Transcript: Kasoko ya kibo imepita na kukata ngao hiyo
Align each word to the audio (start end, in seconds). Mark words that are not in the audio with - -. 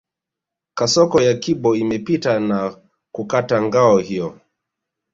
Kasoko 0.77 1.17
ya 1.21 1.33
kibo 1.41 1.75
imepita 1.75 2.39
na 2.39 2.81
kukata 3.15 3.61
ngao 3.63 3.97
hiyo 3.97 4.39